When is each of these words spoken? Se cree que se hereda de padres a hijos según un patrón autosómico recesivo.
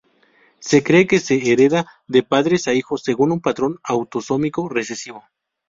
Se 0.57 0.81
cree 0.81 1.05
que 1.05 1.19
se 1.19 1.35
hereda 1.51 1.85
de 2.07 2.23
padres 2.23 2.67
a 2.67 2.73
hijos 2.73 3.03
según 3.03 3.31
un 3.31 3.39
patrón 3.39 3.77
autosómico 3.83 4.67
recesivo. 4.67 5.23